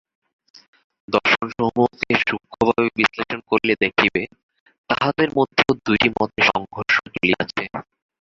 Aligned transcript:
দর্শনসমূহকে 1.07 2.11
সূক্ষ্মভাবে 2.21 2.89
বিশ্লেষণ 2.97 3.39
করিলে 3.49 3.75
দেখিবে, 3.83 4.21
তাহাদের 4.89 5.29
মধ্যেও 5.37 5.71
এই 5.71 5.81
দুইটি 5.85 6.07
মতের 6.11 6.45
সংঘর্ষ 6.51 6.93
চলিয়াছে। 7.07 7.63